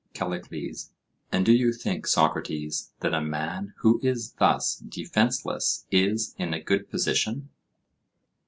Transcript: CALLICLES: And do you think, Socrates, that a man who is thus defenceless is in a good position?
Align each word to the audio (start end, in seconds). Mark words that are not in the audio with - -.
CALLICLES: 0.15 0.93
And 1.31 1.45
do 1.45 1.51
you 1.53 1.71
think, 1.71 2.07
Socrates, 2.07 2.91
that 3.01 3.13
a 3.13 3.21
man 3.21 3.75
who 3.81 3.99
is 4.01 4.31
thus 4.39 4.77
defenceless 4.77 5.85
is 5.91 6.33
in 6.39 6.55
a 6.55 6.59
good 6.63 6.89
position? 6.89 7.49